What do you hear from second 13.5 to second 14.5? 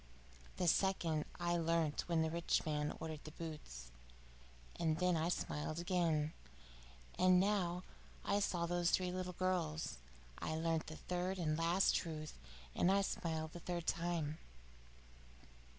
the third time."